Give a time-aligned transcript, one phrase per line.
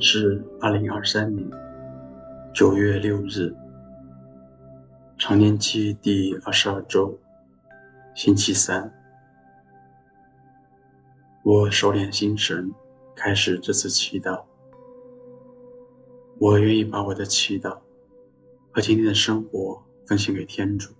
[0.00, 1.48] 是二零二三年
[2.54, 3.54] 九月六日，
[5.18, 7.18] 常年期第二十二周，
[8.14, 8.92] 星期三。
[11.42, 12.72] 我收敛心神，
[13.14, 14.44] 开始这次祈祷。
[16.38, 17.78] 我愿意把我的祈祷
[18.72, 20.92] 和今天的生活奉献给天主，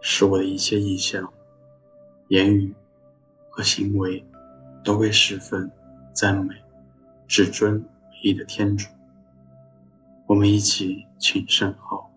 [0.00, 1.32] 使我的一切意向、
[2.28, 2.74] 言语
[3.48, 4.24] 和行为
[4.84, 5.70] 都会十分
[6.12, 6.54] 赞美。
[7.30, 8.88] 至尊唯一的天主，
[10.26, 12.10] 我们一起请圣号，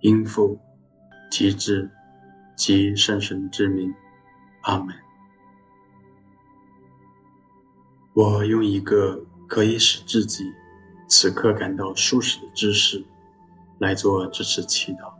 [0.00, 0.58] 因父
[1.30, 1.88] 及子
[2.56, 3.94] 及圣神之名，
[4.62, 4.92] 阿门。
[8.12, 10.52] 我用一个可以使自己
[11.08, 13.06] 此刻感到舒适的姿势
[13.78, 15.12] 来做这次祈祷，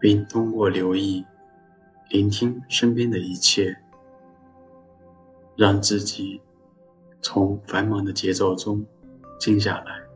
[0.00, 1.22] 并通过留意、
[2.08, 3.76] 聆听身边的一切，
[5.54, 6.40] 让自己。
[7.22, 8.84] 从繁忙的节奏中
[9.38, 10.07] 静下来。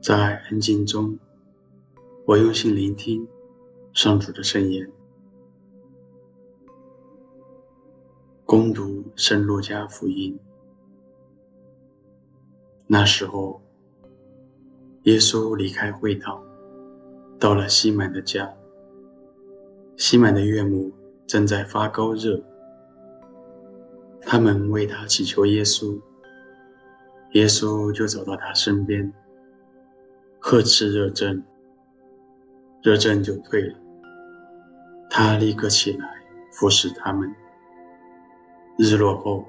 [0.00, 1.18] 在安静中，
[2.24, 3.28] 我用心聆听
[3.92, 4.90] 上主的圣言，
[8.46, 10.38] 攻读圣路加福音。
[12.86, 13.60] 那时候，
[15.02, 16.42] 耶稣离开会堂，
[17.38, 18.50] 到了西满的家。
[19.98, 20.90] 西满的岳母
[21.26, 22.42] 正在发高热，
[24.22, 26.00] 他们为他祈求耶稣，
[27.32, 29.12] 耶稣就走到他身边。
[30.42, 31.42] 呵斥热症，
[32.82, 33.74] 热症就退了。
[35.10, 36.08] 他立刻起来
[36.50, 37.30] 服侍他们。
[38.78, 39.44] 日落后，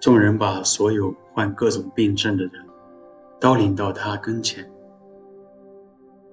[0.00, 2.52] 众人把所有患各种病症的人
[3.38, 4.68] 都领到他跟前。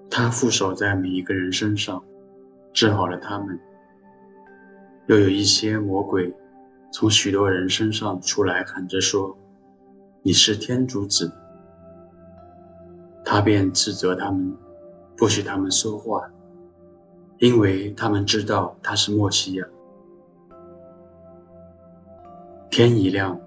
[0.10, 2.04] 他负手在每一个人身上，
[2.74, 3.58] 治好了他们。
[5.06, 6.34] 又有一些魔鬼
[6.92, 9.38] 从许多人身上出来，喊着说
[10.24, 11.32] ：“你是天主子。”
[13.34, 14.56] 他便斥责他们，
[15.18, 16.22] 不许他们说话，
[17.40, 19.66] 因为他们知道他是莫西亚。
[22.70, 23.42] 天一亮，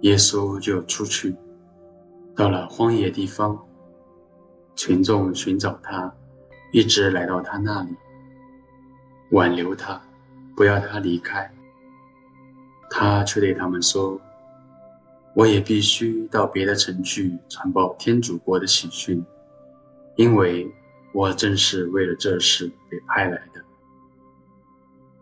[0.00, 1.36] 耶稣就出去，
[2.34, 3.62] 到了荒野地方。
[4.74, 6.10] 群众寻找他，
[6.72, 7.94] 一直来到他那里，
[9.32, 10.00] 挽留他，
[10.56, 11.52] 不要他离开。
[12.88, 14.18] 他却对他们说。
[15.34, 19.24] 我也必须到别的城去传报天主国的喜讯，
[20.16, 20.70] 因为
[21.14, 23.64] 我正是为了这事被派来的。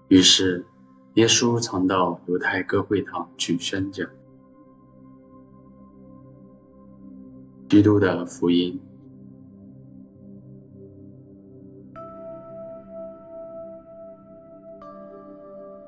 [0.09, 0.67] 于是，
[1.15, 4.09] 耶稣常到犹太各会堂去宣讲。
[7.69, 8.81] 基督的福音。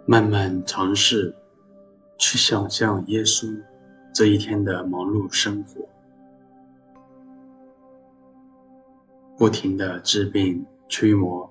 [0.06, 1.34] 慢慢尝试
[2.18, 3.60] 去想象耶稣。
[4.12, 5.88] 这一天的忙碌生活，
[9.38, 11.50] 不停的治病驱魔，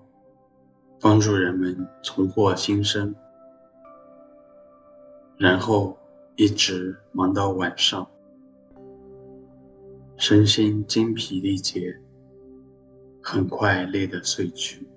[0.99, 3.15] 帮助人们重获新生，
[5.37, 5.97] 然后
[6.35, 8.07] 一直忙到晚上，
[10.17, 11.99] 身心精疲力竭，
[13.23, 14.87] 很快累得睡去。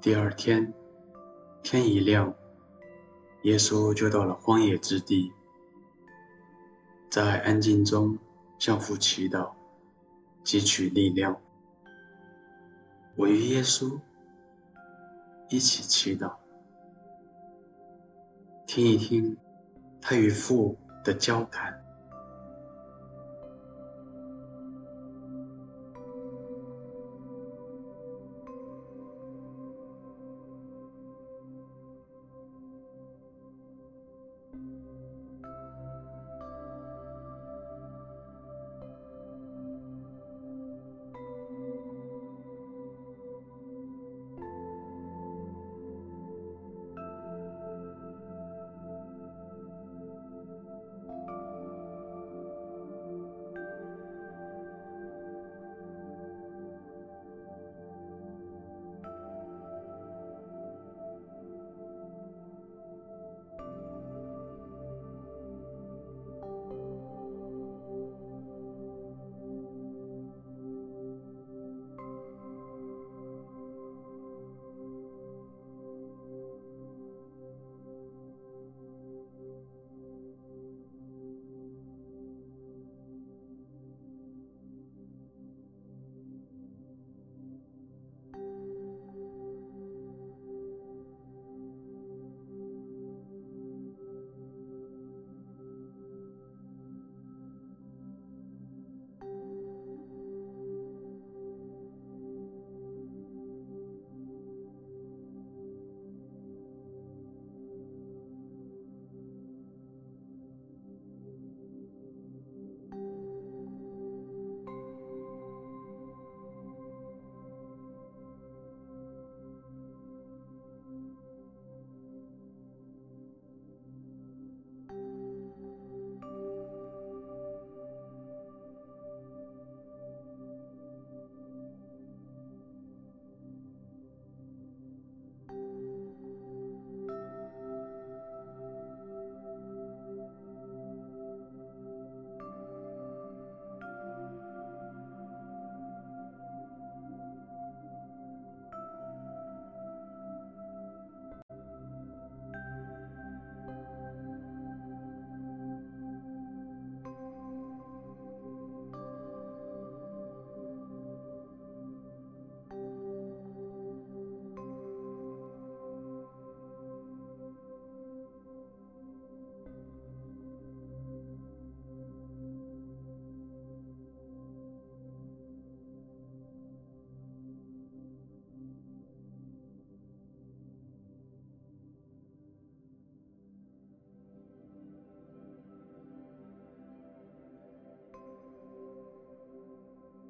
[0.00, 0.72] 第二天，
[1.60, 2.32] 天一亮，
[3.42, 5.32] 耶稣就到了荒野之地，
[7.10, 8.16] 在安静中
[8.60, 9.50] 向父祈祷，
[10.44, 11.36] 汲取力量。
[13.16, 13.98] 我与耶稣
[15.48, 16.32] 一起祈祷，
[18.68, 19.36] 听一听
[20.00, 21.87] 他与父的交谈。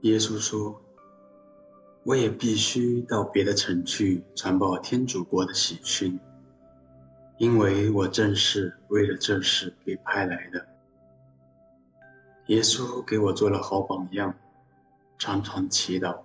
[0.03, 0.81] 耶稣说
[2.05, 6.19] ：“我也必须到别的城去传报天主国的喜讯，
[7.37, 10.67] 因为我正是为了这事被派来的。”
[12.47, 14.35] 耶稣给我做了好榜样，
[15.19, 16.21] 常常祈祷，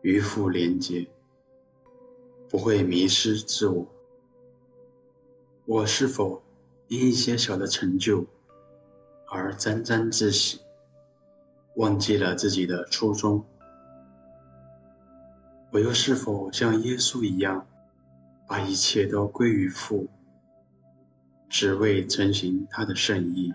[0.00, 1.06] 与父连结，
[2.48, 3.86] 不会迷失自我。
[5.66, 6.42] 我是否
[6.88, 8.24] 因一些小的成就
[9.28, 10.60] 而沾沾自喜？
[11.76, 13.44] 忘记了自己的初衷，
[15.70, 17.66] 我又是否像耶稣一样，
[18.46, 20.08] 把一切都归于父，
[21.48, 23.54] 只为成行他的圣意？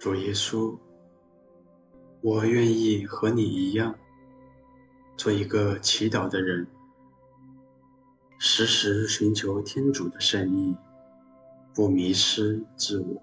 [0.00, 0.78] 主耶稣，
[2.22, 3.94] 我愿意和你一样，
[5.14, 6.66] 做一个祈祷的人，
[8.38, 10.74] 时时寻求天主的圣意，
[11.74, 13.22] 不迷失自我。